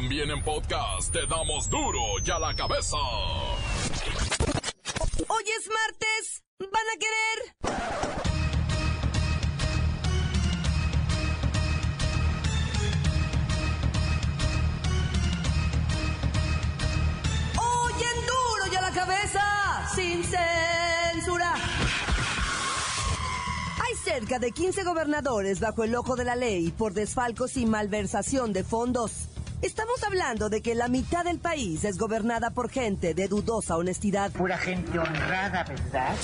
[0.00, 2.96] También en podcast te damos duro y a la cabeza.
[5.26, 6.44] Hoy es martes.
[6.60, 7.38] ¿Van a querer?
[17.58, 19.42] Hoy en duro y a la cabeza.
[19.96, 21.54] Sin censura.
[23.82, 28.52] Hay cerca de 15 gobernadores bajo el ojo de la ley por desfalcos y malversación
[28.52, 29.28] de fondos.
[29.60, 34.30] Estamos hablando de que la mitad del país es gobernada por gente de dudosa honestidad.
[34.30, 36.14] Pura gente honrada, ¿verdad?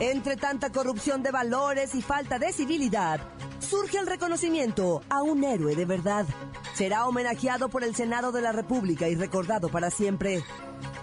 [0.00, 3.20] Entre tanta corrupción de valores y falta de civilidad,
[3.60, 6.26] surge el reconocimiento a un héroe de verdad.
[6.74, 10.42] Será homenajeado por el Senado de la República y recordado para siempre.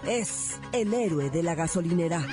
[0.06, 2.26] Es el héroe de la gasolinera.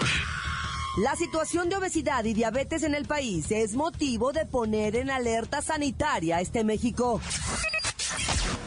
[0.98, 5.62] La situación de obesidad y diabetes en el país es motivo de poner en alerta
[5.62, 7.22] sanitaria a este México.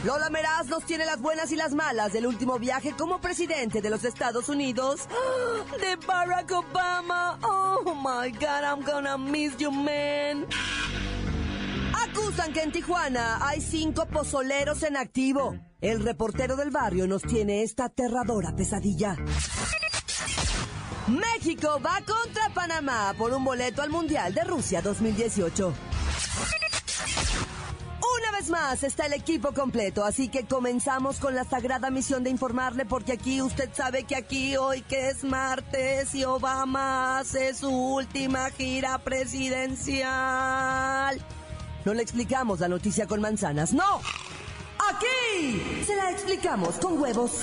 [0.04, 3.90] Lola Meraz nos tiene las buenas y las malas del último viaje como presidente de
[3.90, 5.08] los Estados Unidos
[5.80, 7.36] de Barack Obama.
[7.42, 10.46] Oh my God, I'm gonna miss you, man.
[12.08, 15.56] Acusan que en Tijuana hay cinco pozoleros en activo.
[15.80, 19.16] El reportero del barrio nos tiene esta aterradora pesadilla.
[21.08, 25.74] México va contra Panamá por un boleto al Mundial de Rusia 2018.
[28.50, 33.12] Más está el equipo completo, así que comenzamos con la sagrada misión de informarle porque
[33.12, 38.98] aquí usted sabe que aquí hoy que es martes y Obama hace su última gira
[38.98, 41.20] presidencial.
[41.84, 44.00] No le explicamos la noticia con manzanas, no.
[44.88, 47.42] Aquí se la explicamos con huevos.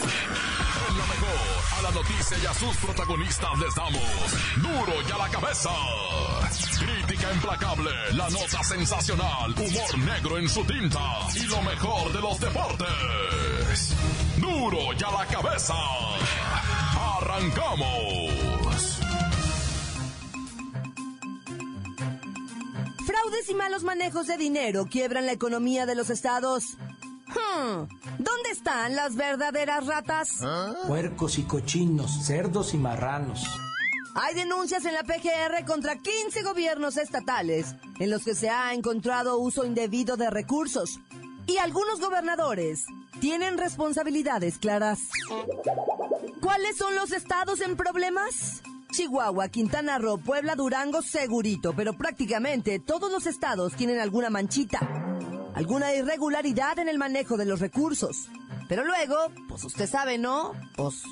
[1.77, 4.01] A la noticia y a sus protagonistas les damos
[4.57, 5.69] duro y a la cabeza.
[6.79, 12.39] Crítica implacable, la nota sensacional, humor negro en su tinta y lo mejor de los
[12.39, 13.95] deportes.
[14.37, 15.73] Duro y a la cabeza.
[17.17, 18.99] Arrancamos.
[23.05, 26.77] Fraudes y malos manejos de dinero quiebran la economía de los estados.
[27.27, 30.29] Hmm, ¿Dónde están las verdaderas ratas?
[30.87, 33.45] Puercos y cochinos, cerdos y marranos.
[34.15, 39.39] Hay denuncias en la PGR contra 15 gobiernos estatales en los que se ha encontrado
[39.39, 41.01] uso indebido de recursos.
[41.47, 42.85] Y algunos gobernadores
[43.19, 44.99] tienen responsabilidades claras.
[46.39, 48.63] ¿Cuáles son los estados en problemas?
[48.91, 54.79] Chihuahua, Quintana Roo, Puebla, Durango, segurito, pero prácticamente todos los estados tienen alguna manchita,
[55.53, 58.29] alguna irregularidad en el manejo de los recursos.
[58.67, 60.53] Pero luego, pues usted sabe, ¿no?
[60.75, 61.03] Pues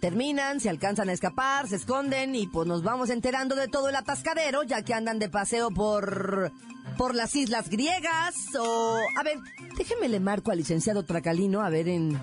[0.00, 3.96] terminan, se alcanzan a escapar, se esconden y pues nos vamos enterando de todo el
[3.96, 6.52] atascadero ya que andan de paseo por
[6.96, 9.38] por las islas griegas o a ver,
[9.76, 12.18] déjeme le marco al licenciado Tracalino a ver en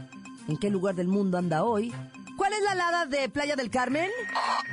[0.48, 1.94] en qué lugar del mundo anda hoy.
[2.38, 4.10] ¿Cuál es la alada de Playa del Carmen?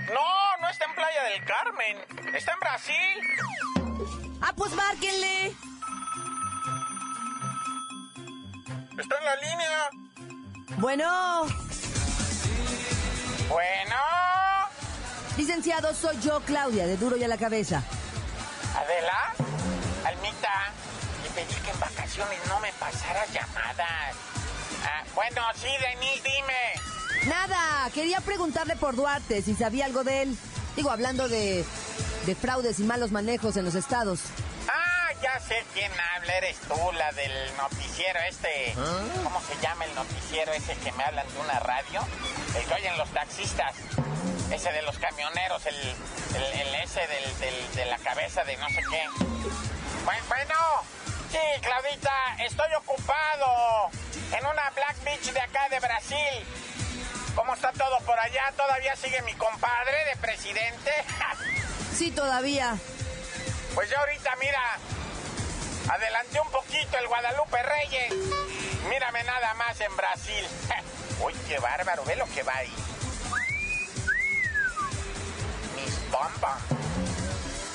[0.09, 2.34] No, no está en Playa del Carmen.
[2.34, 4.38] Está en Brasil.
[4.41, 5.53] Ah, pues márquenle.
[8.98, 9.91] Está en la línea.
[10.78, 11.42] Bueno,
[13.48, 13.97] Bueno.
[15.36, 17.82] licenciado, soy yo, Claudia, de Duro y a la Cabeza.
[18.76, 19.34] Adela.
[20.06, 20.72] Almita.
[21.22, 24.14] Le pedí que en vacaciones no me pasaras llamadas.
[24.84, 27.28] Ah, bueno, sí, Denise, dime.
[27.28, 30.38] Nada, quería preguntarle por Duarte si sabía algo de él.
[30.76, 31.64] Digo, hablando de,
[32.26, 34.20] de fraudes y malos manejos en los estados.
[35.34, 36.34] Ah, ya sé quién habla.
[36.37, 38.75] Eres tú, la del noticiero este.
[39.25, 42.06] ¿Cómo se llama el noticiero ese que me hablan de una radio?
[42.56, 43.75] El que oyen los taxistas.
[44.50, 48.69] Ese de los camioneros, el, el, el ese del, del- de la cabeza de no
[48.69, 49.09] sé qué.
[50.04, 50.54] Bueno, bueno,
[51.31, 53.88] sí, Claudita, estoy ocupado
[54.37, 56.47] en una Black Beach de acá de Brasil.
[57.34, 58.53] ¿Cómo está todo por allá?
[58.56, 60.91] ¿Todavía sigue mi compadre de presidente?
[61.97, 62.75] Sí, todavía.
[63.75, 64.60] Pues ya ahorita, mira,
[65.88, 68.12] adelanté un poquito el Guadalupe Reyes.
[68.89, 70.47] Mírame nada más en Brasil.
[71.21, 72.74] Uy, qué bárbaro, ve lo que va ahí.
[75.77, 76.62] Mis pompas.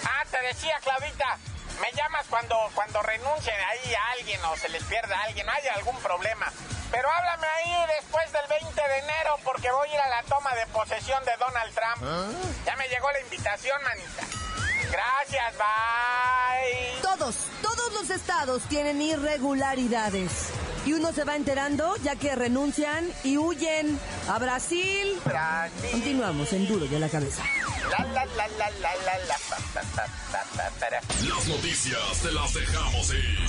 [0.05, 1.37] Ah, te decía, Claudita,
[1.81, 5.73] me llamas cuando, cuando renuncien ahí a alguien o se les pierda a alguien, haya
[5.73, 6.51] algún problema.
[6.91, 10.55] Pero háblame ahí después del 20 de enero porque voy a ir a la toma
[10.55, 12.35] de posesión de Donald Trump.
[12.65, 14.46] Ya me llegó la invitación, manita.
[14.91, 17.01] Gracias, bye.
[17.01, 20.49] Todos, todos los estados tienen irregularidades.
[20.85, 23.99] Y uno se va enterando ya que renuncian y huyen
[24.29, 25.19] a Brasil.
[25.25, 25.89] Brasil.
[25.91, 27.43] Continuamos en Duro y a la Cabeza.
[27.91, 31.01] La, la, la, la, la, la, la, pa, pa, pa, pa, pa, para.
[31.01, 33.39] Las noticias te las dejamos ir.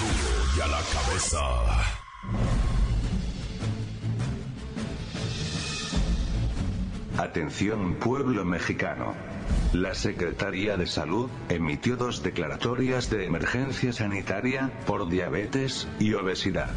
[0.00, 1.40] Duro y a la cabeza.
[7.18, 9.14] Atención pueblo mexicano.
[9.74, 16.70] La Secretaría de Salud emitió dos declaratorias de emergencia sanitaria por diabetes y obesidad.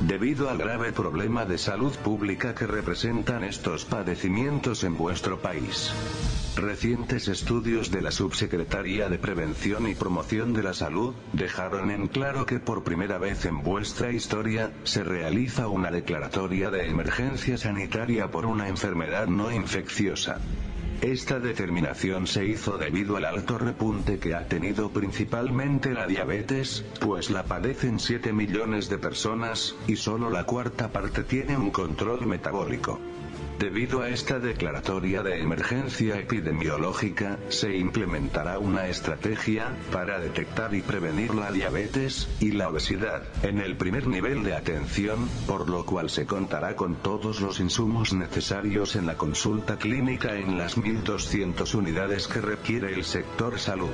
[0.00, 5.92] Debido al grave problema de salud pública que representan estos padecimientos en vuestro país.
[6.56, 12.46] Recientes estudios de la Subsecretaría de Prevención y Promoción de la Salud dejaron en claro
[12.46, 18.46] que por primera vez en vuestra historia se realiza una declaratoria de emergencia sanitaria por
[18.46, 20.40] una enfermedad no infecciosa.
[21.02, 27.28] Esta determinación se hizo debido al alto repunte que ha tenido principalmente la diabetes, pues
[27.28, 33.00] la padecen 7 millones de personas, y solo la cuarta parte tiene un control metabólico.
[33.58, 41.34] Debido a esta declaratoria de emergencia epidemiológica, se implementará una estrategia para detectar y prevenir
[41.34, 46.26] la diabetes y la obesidad en el primer nivel de atención, por lo cual se
[46.26, 52.40] contará con todos los insumos necesarios en la consulta clínica en las 1.200 unidades que
[52.40, 53.90] requiere el sector salud.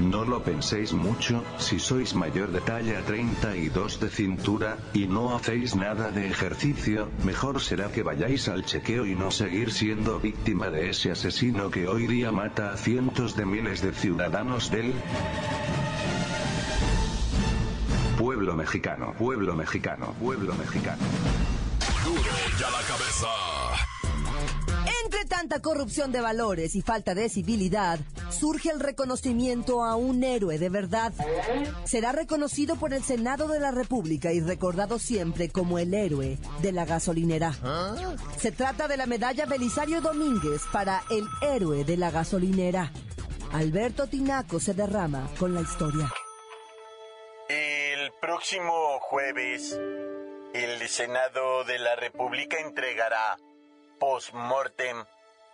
[0.00, 5.74] No lo penséis mucho, si sois mayor de talla 32 de cintura, y no hacéis
[5.74, 10.90] nada de ejercicio, mejor será que vayáis al chequeo y no seguir siendo víctima de
[10.90, 14.92] ese asesino que hoy día mata a cientos de miles de ciudadanos del
[18.18, 21.02] pueblo mexicano, pueblo mexicano, pueblo mexicano.
[22.04, 22.22] Duro
[22.58, 23.26] ya la cabeza.
[25.04, 28.00] Entre tanta corrupción de valores y falta de civilidad,
[28.30, 31.12] surge el reconocimiento a un héroe de verdad.
[31.84, 36.72] Será reconocido por el Senado de la República y recordado siempre como el héroe de
[36.72, 37.52] la gasolinera.
[38.38, 42.92] Se trata de la medalla Belisario Domínguez para el héroe de la gasolinera.
[43.52, 46.12] Alberto Tinaco se derrama con la historia.
[47.48, 49.78] El próximo jueves,
[50.52, 53.38] el Senado de la República entregará
[53.98, 55.04] post-mortem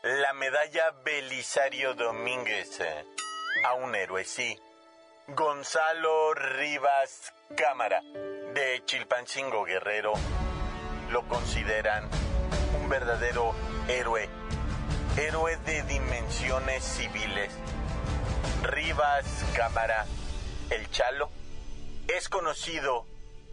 [0.03, 3.05] la medalla Belisario Domínguez eh,
[3.65, 4.59] a un héroe, sí.
[5.29, 10.15] Gonzalo Rivas Cámara, de Chilpancingo Guerrero,
[11.11, 12.09] lo consideran
[12.81, 13.55] un verdadero
[13.87, 14.29] héroe,
[15.17, 17.53] héroe de dimensiones civiles.
[18.65, 19.25] Rivas
[19.55, 20.07] Cámara,
[20.71, 21.31] el Chalo,
[22.09, 23.07] es conocido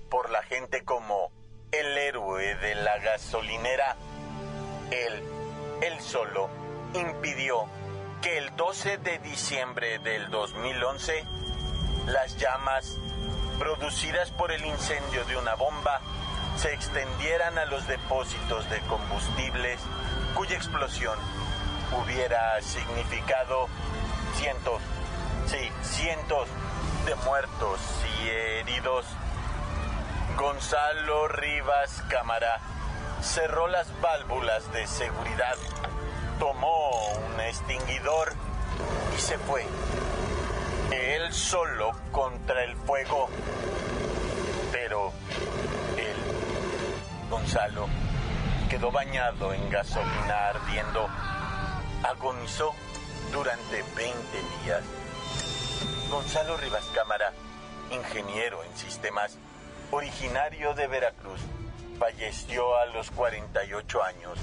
[0.10, 1.32] por la gente como
[1.72, 3.96] el héroe de la gasolinera.
[4.90, 5.24] Él,
[5.82, 6.50] él solo,
[6.94, 7.66] impidió
[8.22, 11.24] que el 12 de diciembre del 2011
[12.08, 12.98] las llamas
[13.58, 16.02] producidas por el incendio de una bomba
[16.58, 19.80] se extendieran a los depósitos de combustibles
[20.36, 21.18] cuya explosión
[22.04, 23.68] hubiera significado
[24.36, 24.82] cientos,
[25.48, 26.50] sí, cientos
[27.06, 27.80] de muertos
[28.24, 29.06] y heridos.
[30.38, 32.60] Gonzalo Rivas Cámara
[33.22, 35.56] cerró las válvulas de seguridad,
[36.40, 38.34] tomó un extinguidor
[39.16, 39.66] y se fue.
[40.92, 43.30] Él solo contra el fuego.
[44.72, 45.12] Pero
[45.98, 46.16] él,
[47.30, 47.88] Gonzalo,
[48.70, 51.08] quedó bañado en gasolina ardiendo.
[52.04, 52.74] Agonizó
[53.32, 54.16] durante 20
[54.64, 54.84] días.
[56.10, 57.34] Gonzalo Rivas Cámara,
[57.92, 59.38] ingeniero en sistemas,
[59.92, 61.42] originario de Veracruz,
[62.00, 64.40] falleció a los 48 años,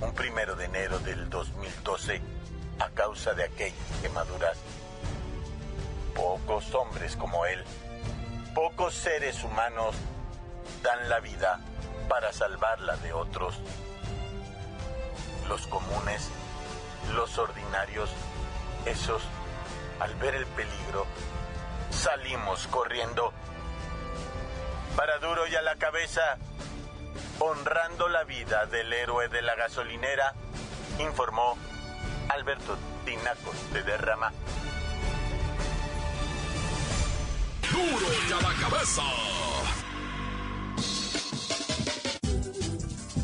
[0.00, 2.20] un primero de enero del 2012,
[2.80, 4.58] a causa de aquellas quemaduras.
[6.14, 7.62] Pocos hombres como él,
[8.52, 9.94] pocos seres humanos
[10.82, 11.60] dan la vida
[12.08, 13.54] para salvarla de otros.
[15.48, 16.30] Los comunes,
[17.14, 18.10] los ordinarios,
[18.86, 19.22] esos,
[20.00, 21.06] al ver el peligro,
[21.90, 23.32] salimos corriendo.
[24.96, 26.38] Para duro y a la cabeza,
[27.38, 30.34] honrando la vida del héroe de la gasolinera,
[30.98, 31.56] informó
[32.28, 34.32] Alberto Tinacos de Derrama.
[37.70, 39.02] Duro ya la cabeza.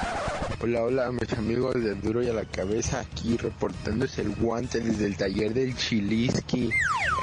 [0.61, 5.07] Hola, hola, mis amigos de Duro y a la Cabeza, aquí reportándose el guante desde
[5.07, 6.71] el taller del Chiliski,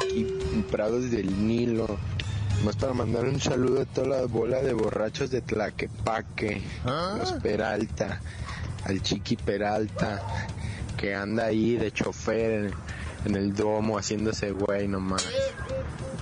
[0.04, 1.98] aquí en Prados del Nilo.
[2.64, 6.62] Más para mandar un saludo a toda la bola de borrachos de Tlaquepaque,
[7.18, 8.22] los Peralta,
[8.84, 10.22] al Chiqui Peralta,
[10.98, 12.74] que anda ahí de chofer en,
[13.26, 15.26] en el domo haciéndose güey nomás.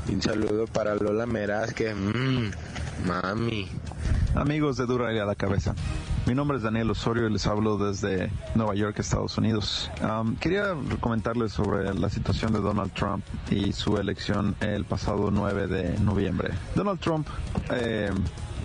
[0.08, 2.52] Y un saludo para Lola Meraz, que mmm.
[3.06, 3.68] Mami.
[4.36, 5.76] Amigos de Dura a la cabeza.
[6.28, 9.90] Mi nombre es Daniel Osorio y les hablo desde Nueva York, Estados Unidos.
[10.02, 15.68] Um, quería comentarles sobre la situación de Donald Trump y su elección el pasado 9
[15.68, 16.50] de noviembre.
[16.76, 17.30] Donald Trump
[17.72, 18.12] eh,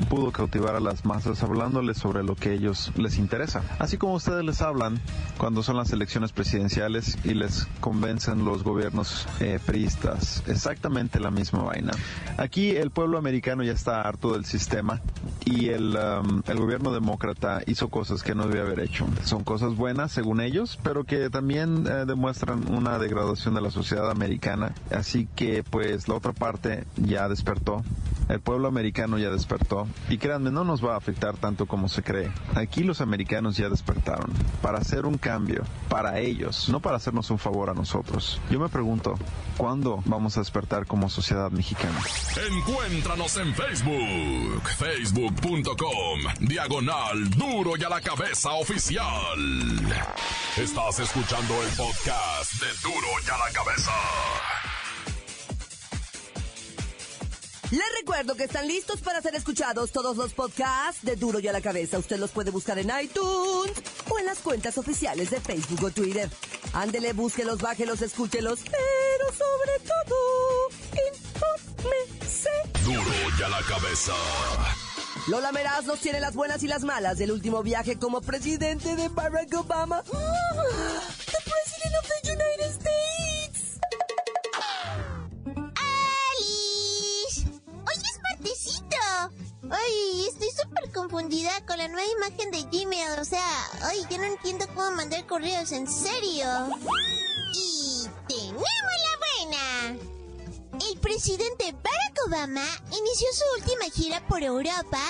[0.09, 3.63] pudo cautivar a las masas hablándoles sobre lo que ellos les interesa.
[3.79, 5.01] Así como ustedes les hablan
[5.39, 10.43] cuando son las elecciones presidenciales y les convencen los gobiernos eh, priistas.
[10.47, 11.93] Exactamente la misma vaina.
[12.37, 15.01] Aquí el pueblo americano ya está harto del sistema
[15.45, 19.07] y el, um, el gobierno demócrata hizo cosas que no debía haber hecho.
[19.25, 24.11] Son cosas buenas según ellos, pero que también eh, demuestran una degradación de la sociedad
[24.11, 24.75] americana.
[24.91, 27.83] Así que pues la otra parte ya despertó.
[28.33, 32.03] El pueblo americano ya despertó y créanme, no nos va a afectar tanto como se
[32.03, 32.33] cree.
[32.55, 37.39] Aquí los americanos ya despertaron para hacer un cambio para ellos, no para hacernos un
[37.39, 38.41] favor a nosotros.
[38.51, 39.19] Yo me pregunto,
[39.59, 42.01] ¿cuándo vamos a despertar como sociedad mexicana?
[42.51, 49.39] Encuéntranos en Facebook, facebook.com, diagonal duro y a la cabeza oficial.
[50.57, 53.93] Estás escuchando el podcast de duro y a la cabeza.
[57.73, 61.53] Les recuerdo que están listos para ser escuchados todos los podcasts de Duro y a
[61.53, 61.99] la Cabeza.
[61.99, 63.73] Usted los puede buscar en iTunes
[64.11, 66.29] o en las cuentas oficiales de Facebook o Twitter.
[66.75, 70.69] Ándele, búsquelos, bájelos, escúchelos, pero sobre todo,
[71.15, 72.51] infórmese.
[72.85, 74.13] Duro y a la cabeza.
[75.29, 79.09] Lola Meraz nos tiene las buenas y las malas del último viaje como presidente de
[79.09, 80.03] Barack Obama.
[89.73, 93.19] Ay, estoy súper confundida con la nueva imagen de Gmail.
[93.19, 93.43] O sea,
[93.83, 96.47] ay, yo no entiendo cómo mandar correos, en serio.
[97.55, 99.99] Y tenemos la buena.
[100.91, 105.01] El presidente Barack Obama inició su última gira por Europa,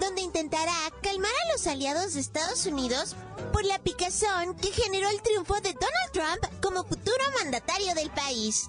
[0.00, 3.14] donde intentará calmar a los aliados de Estados Unidos
[3.52, 8.68] por la picazón que generó el triunfo de Donald Trump como futuro mandatario del país.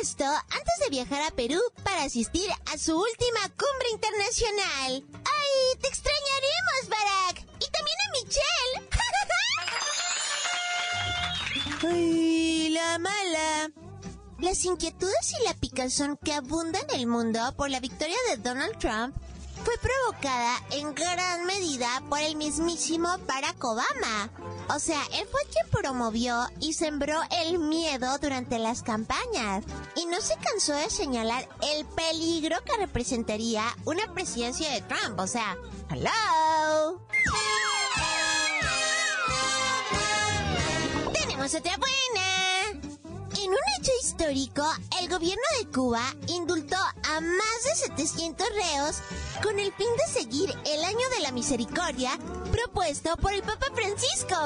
[0.00, 5.04] Esto antes de viajar a Perú para asistir a su última cumbre internacional.
[5.12, 7.40] ¡Ay, te extrañaremos, Barack!
[7.60, 8.88] Y también a Michelle.
[11.94, 13.70] ¡Ay, la mala!
[14.40, 18.78] Las inquietudes y la picazón que abundan en el mundo por la victoria de Donald
[18.78, 19.16] Trump
[19.64, 24.30] fue provocada en gran medida por el mismísimo Barack Obama.
[24.68, 29.64] O sea, él fue quien promovió y sembró el miedo durante las campañas.
[29.96, 35.18] Y no se cansó de señalar el peligro que representaría una presidencia de Trump.
[35.20, 35.56] O sea,
[35.90, 37.00] hello.
[41.12, 42.80] Tenemos otra buena.
[43.36, 44.64] En un hecho histórico,
[45.00, 48.96] el gobierno de Cuba indultó a más de 700 reos
[49.42, 52.18] con el fin de seguir el año de la misericordia
[52.54, 54.36] propuesto por el Papa Francisco.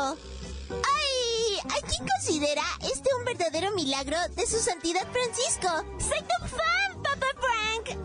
[0.71, 1.59] ¡Ay!
[1.65, 5.69] ¿A quién considera este un verdadero milagro de su santidad Francisco?
[5.99, 7.99] ¡Soy tu fan, Papa Frank!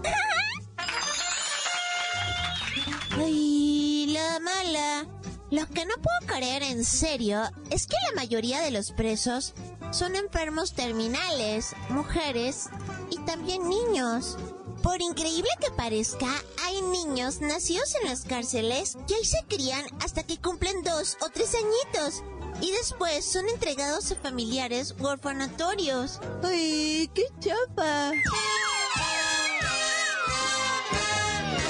[3.17, 5.07] ¡Ay, la mala!
[5.51, 9.53] Lo que no puedo creer en serio es que la mayoría de los presos
[9.91, 12.69] son enfermos terminales, mujeres
[13.09, 14.37] y también niños.
[14.83, 16.27] Por increíble que parezca,
[16.61, 21.29] hay niños nacidos en las cárceles que ahí se crían hasta que cumplen dos o
[21.29, 22.21] tres añitos
[22.61, 26.19] y después son entregados a familiares u orfanatorios.
[26.43, 28.11] ¡Ay, qué chapa!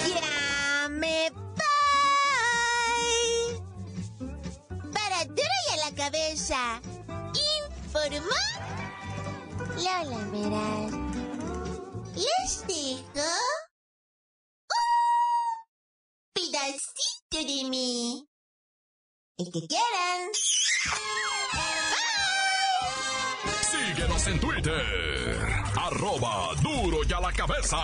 [0.10, 1.54] ¡Ya me voy!
[4.92, 6.82] Para duro y a la cabeza.
[7.86, 8.42] Informó
[9.78, 11.13] Lola Meraz.
[12.24, 13.28] Les dejo
[14.70, 14.86] un
[16.34, 18.26] pedacito de mí.
[19.38, 20.32] El que quieran.
[23.62, 25.50] Síguenos en Twitter.
[25.76, 27.78] Arroba duro y a la cabeza.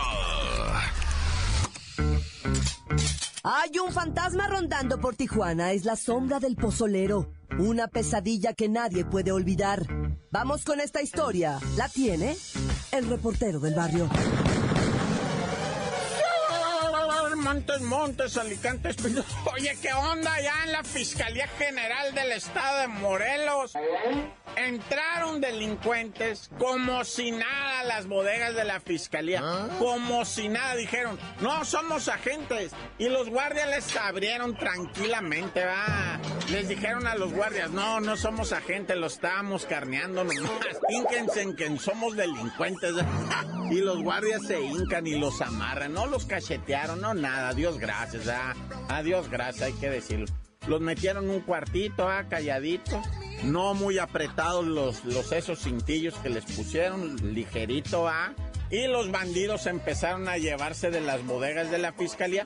[3.51, 5.71] Hay un fantasma rondando por Tijuana.
[5.71, 7.31] Es la sombra del pozolero.
[7.57, 9.87] Una pesadilla que nadie puede olvidar.
[10.29, 11.57] Vamos con esta historia.
[11.75, 12.37] ¿La tiene?
[12.91, 14.07] El reportero del barrio.
[17.49, 19.25] Montes, Montes, Alicantes, Pinos.
[19.55, 23.73] Oye, ¿qué onda ya en la Fiscalía General del Estado de Morelos?
[24.55, 29.41] Entraron delincuentes como si nada a las bodegas de la fiscalía.
[29.79, 32.71] Como si nada dijeron, no somos agentes.
[32.99, 36.19] Y los guardias les abrieron tranquilamente, va.
[36.51, 40.51] Les dijeron a los guardias, no, no somos agentes, lo estábamos carneando nomás.
[40.89, 42.93] Hínquense en que somos delincuentes.
[43.71, 45.93] y los guardias se hincan y los amarran.
[45.93, 47.38] No los cachetearon, no nada.
[47.55, 48.53] Dios gracias, ¿ah?
[48.89, 50.25] Adiós gracias, hay que decirlo.
[50.67, 53.01] Los metieron un cuartito, ah, calladito.
[53.43, 58.33] No muy apretados los, los esos cintillos que les pusieron, ligerito, ah.
[58.71, 62.45] Y los bandidos empezaron a llevarse de las bodegas de la fiscalía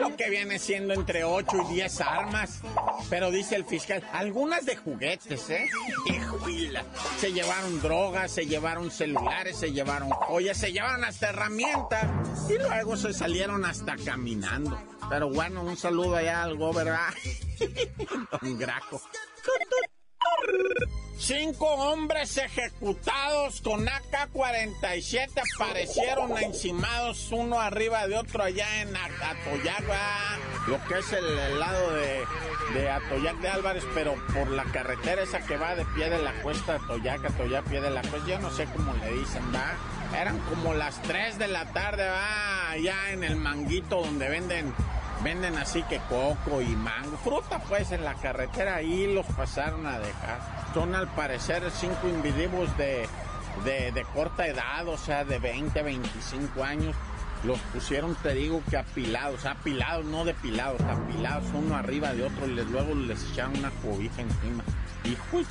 [0.00, 2.60] lo que viene siendo entre 8 y 10 armas.
[3.08, 5.68] Pero dice el fiscal, algunas de juguetes, ¿eh?
[6.06, 6.84] Hijuela.
[7.18, 12.06] Se llevaron drogas, se llevaron celulares, se llevaron joyas, se llevaron hasta herramientas.
[12.50, 14.76] Y luego se salieron hasta caminando.
[15.08, 17.14] Pero bueno, un saludo allá al ¿verdad?
[18.40, 19.00] Don Graco.
[21.22, 29.84] Cinco hombres ejecutados con AK-47 aparecieron encimados uno arriba de otro allá en Atoyac,
[30.66, 35.56] lo que es el, lado de, Atoyac de Álvarez, pero por la carretera esa que
[35.56, 38.64] va de pie de la cuesta Atoyac, Atoyac, pie de la cuesta, yo no sé
[38.76, 40.18] cómo le dicen, va.
[40.20, 44.74] Eran como las 3 de la tarde, va, allá en el manguito donde venden
[45.22, 50.00] Venden así que coco y mango, fruta pues en la carretera y los pasaron a
[50.00, 50.40] dejar.
[50.74, 53.08] Son al parecer cinco individuos de,
[53.64, 56.96] de, corta edad, o sea, de 20, 25 años.
[57.44, 62.54] Los pusieron, te digo, que apilados, apilados, no depilados, apilados uno arriba de otro y
[62.54, 64.64] les, luego les echaron una cobija encima.
[65.04, 65.46] Y pues,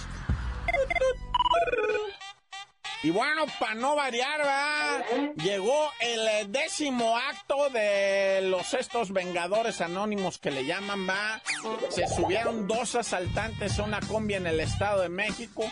[3.04, 5.04] y bueno, para no variar, ¿va?
[5.36, 11.42] llegó el décimo acto de los estos Vengadores Anónimos que le llaman, va.
[11.90, 15.64] Se subieron dos asaltantes a una combi en el Estado de México,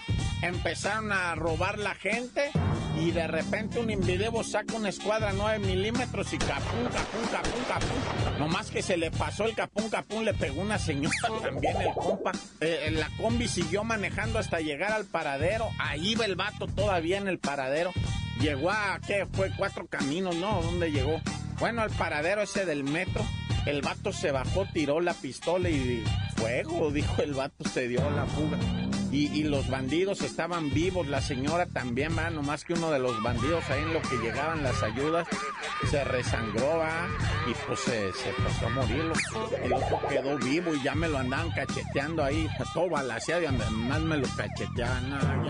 [0.42, 2.52] empezaron a robar la gente
[3.00, 8.40] y de repente un individuo saca una escuadra 9 milímetros y capún, capún, capún, capún.
[8.40, 12.32] Nomás que se le pasó el capún, capún, le pegó una señora también el compa.
[12.60, 15.70] Eh, la combi siguió manejando hasta llegar al paradero.
[15.80, 17.92] Ahí va el vato todavía en el paradero.
[18.42, 19.26] Llegó a, ¿qué?
[19.32, 20.62] Fue cuatro caminos, ¿no?
[20.62, 21.22] ¿Dónde llegó?
[21.60, 23.26] Bueno, al paradero ese del metro.
[23.66, 26.04] El vato se bajó, tiró la pistola y
[26.38, 28.58] fuego, dijo el vato, se dio la fuga
[29.12, 33.68] y, los bandidos estaban vivos, la señora también, va, nomás que uno de los bandidos
[33.70, 35.28] ahí en lo que llegaban las ayudas
[35.90, 37.08] se resangró, va,
[37.48, 38.12] y pues se,
[38.44, 39.12] pasó a morir,
[39.64, 44.02] el otro quedó vivo y ya me lo andaban cacheteando ahí, todo balaseado y además
[44.02, 45.50] me lo cacheteaban,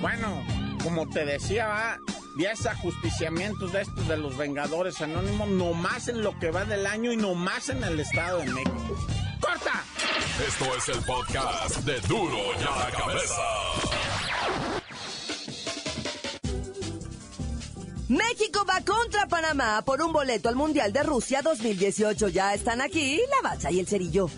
[0.00, 0.42] Bueno,
[0.84, 1.98] como te decía, va,
[2.36, 7.12] 10 ajusticiamientos de estos de los Vengadores Anónimos, nomás en lo que va del año
[7.12, 8.96] y nomás en el Estado de México.
[9.40, 9.84] ¡Corta!
[10.46, 13.42] Esto es el podcast de Duro y a la Cabeza.
[18.08, 22.28] México va contra Panamá por un boleto al Mundial de Rusia 2018.
[22.28, 24.28] Ya están aquí la bacha y el cerillo.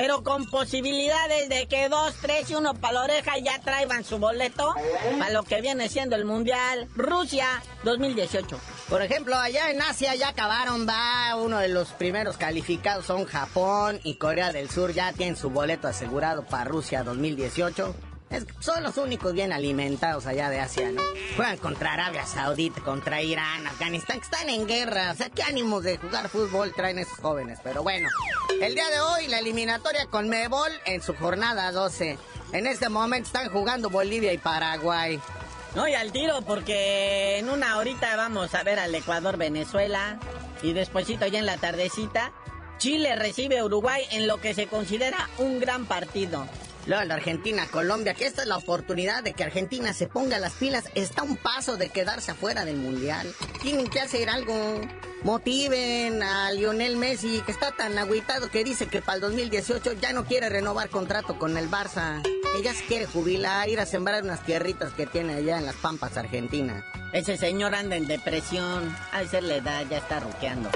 [0.00, 4.16] Pero con posibilidades de que dos, tres y uno para la oreja ya traigan su
[4.16, 4.74] boleto
[5.18, 8.58] para lo que viene siendo el Mundial Rusia 2018.
[8.88, 14.00] Por ejemplo, allá en Asia ya acabaron, va, uno de los primeros calificados son Japón
[14.02, 17.94] y Corea del Sur ya tienen su boleto asegurado para Rusia 2018
[18.60, 21.02] son los únicos bien alimentados allá de Asia, ¿no?
[21.36, 25.10] Juegan contra Arabia Saudita, contra Irán, Afganistán, que están en guerra.
[25.12, 27.58] O sea, qué ánimos de jugar fútbol traen esos jóvenes.
[27.62, 28.08] Pero bueno,
[28.60, 32.18] el día de hoy la eliminatoria con Mebol en su jornada 12.
[32.52, 35.20] En este momento están jugando Bolivia y Paraguay.
[35.74, 40.18] No, y al tiro, porque en una horita vamos a ver al Ecuador-Venezuela.
[40.62, 42.32] Y despuesito ya en la tardecita,
[42.78, 46.46] Chile recibe a Uruguay en lo que se considera un gran partido.
[46.86, 50.54] Luego la Argentina, Colombia, que esta es la oportunidad de que Argentina se ponga las
[50.54, 50.84] pilas.
[50.94, 53.32] Está un paso de quedarse afuera del Mundial.
[53.62, 54.80] Tienen que hacer algo.
[55.22, 60.14] Motiven a Lionel Messi, que está tan agüitado que dice que para el 2018 ya
[60.14, 62.22] no quiere renovar contrato con el Barça.
[62.56, 66.16] Ella se quiere jubilar, ir a sembrar unas tierritas que tiene allá en las Pampas,
[66.16, 66.84] Argentina.
[67.12, 68.96] Ese señor anda en depresión.
[69.12, 70.70] A ser la edad, ya está ruqueando.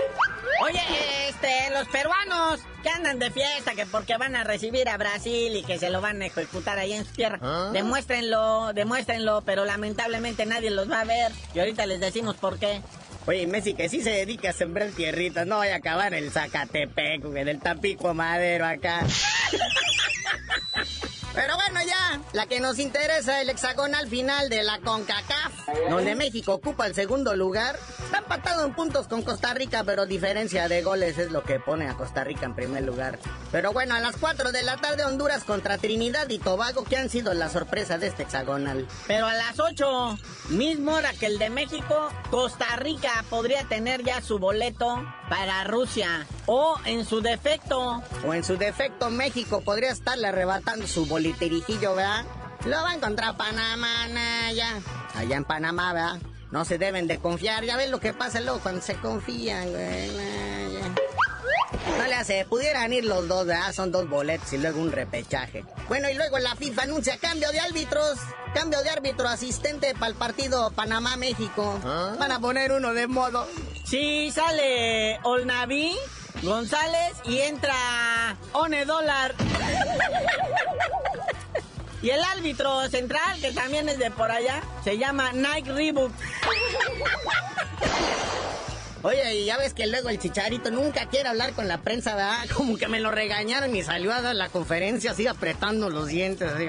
[0.62, 5.56] Oye, este, los peruanos que andan de fiesta, que porque van a recibir a Brasil
[5.56, 7.38] y que se lo van a ejecutar ahí en su tierra.
[7.42, 7.70] ¿Ah?
[7.72, 11.32] Demuéstrenlo, demuéstrenlo, pero lamentablemente nadie los va a ver.
[11.54, 12.80] Y ahorita les decimos por qué.
[13.26, 17.24] Oye, Messi, que sí se dedica a sembrar tierritas, no vaya a acabar el Zacatepec,
[17.36, 19.00] en el Tapico Madero acá.
[21.34, 25.52] Pero bueno, ya, la que nos interesa, el hexagonal final de la CONCACAF,
[25.90, 27.78] donde México ocupa el segundo lugar.
[28.04, 31.88] Está empatado en puntos con Costa Rica, pero diferencia de goles es lo que pone
[31.88, 33.18] a Costa Rica en primer lugar.
[33.50, 37.08] Pero bueno, a las 4 de la tarde Honduras contra Trinidad y Tobago, que han
[37.08, 38.86] sido la sorpresa de este hexagonal.
[39.06, 40.18] Pero a las 8,
[40.50, 46.26] mismo hora que el de México, Costa Rica podría tener ya su boleto para Rusia.
[46.46, 48.02] O en su defecto.
[48.26, 51.06] O en su defecto México podría estarle arrebatando su
[51.68, 54.08] Lo va a encontrar Panamá,
[54.52, 54.78] ya.
[55.14, 56.18] Allá en Panamá, ¿verdad?
[56.50, 57.64] No se deben de confiar.
[57.64, 60.10] Ya ven lo que pasa luego cuando se confían, güey.
[61.98, 63.72] No le hace, pudieran ir los dos, ¿verdad?
[63.72, 65.64] Son dos boletos y luego un repechaje.
[65.88, 68.18] Bueno, y luego la FIFA anuncia cambio de árbitros.
[68.54, 71.80] Cambio de árbitro asistente para el partido Panamá-México.
[71.84, 72.14] ¿Ah?
[72.18, 73.48] Van a poner uno de modo.
[73.84, 75.96] Sí, sale Olnaví,
[76.42, 79.34] González y entra One Dólar.
[82.04, 86.12] Y el árbitro central, que también es de por allá, se llama Nike Reebok.
[89.00, 92.44] Oye, y ya ves que luego el chicharito nunca quiere hablar con la prensa, ¿verdad?
[92.54, 96.52] Como que me lo regañaron y salió a dar la conferencia así apretando los dientes.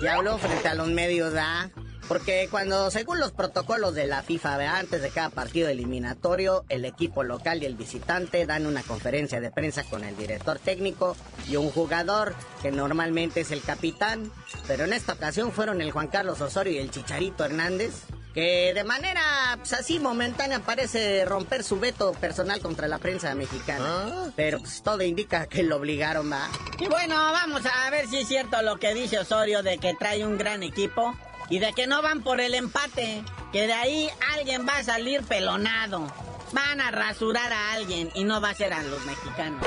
[0.00, 1.70] Y habló frente a los medios, ¿verdad?
[2.08, 7.22] Porque cuando, según los protocolos de la FIFA, antes de cada partido eliminatorio, el equipo
[7.22, 11.16] local y el visitante dan una conferencia de prensa con el director técnico
[11.48, 14.32] y un jugador, que normalmente es el capitán,
[14.66, 17.92] pero en esta ocasión fueron el Juan Carlos Osorio y el Chicharito Hernández,
[18.32, 19.22] que de manera
[19.58, 23.84] pues, así momentánea parece romper su veto personal contra la prensa mexicana.
[23.86, 24.30] ¿Ah?
[24.34, 26.48] Pero pues, todo indica que lo obligaron a...
[26.78, 30.24] Y bueno, vamos a ver si es cierto lo que dice Osorio de que trae
[30.24, 31.14] un gran equipo
[31.50, 35.22] y de que no van por el empate, que de ahí alguien va a salir
[35.22, 36.06] pelonado.
[36.52, 39.66] Van a rasurar a alguien y no va a ser a los mexicanos.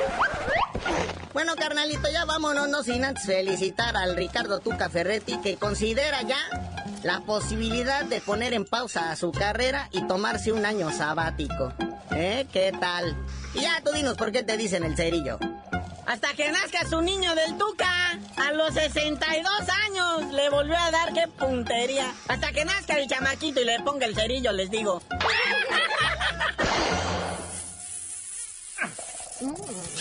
[1.33, 6.39] Bueno, carnalito, ya vámonos, no sin antes felicitar al Ricardo Tuca Ferretti que considera ya
[7.03, 11.73] la posibilidad de poner en pausa su carrera y tomarse un año sabático.
[12.11, 12.45] ¿Eh?
[12.51, 13.15] ¿Qué tal?
[13.53, 15.39] Y ya tú dinos por qué te dicen el cerillo.
[16.05, 18.19] Hasta que nazca su niño del Tuca.
[18.41, 19.51] A los 62
[19.85, 22.11] años le volvió a dar qué puntería.
[22.27, 25.01] Hasta que nazca el chamaquito y le ponga el cerillo, les digo.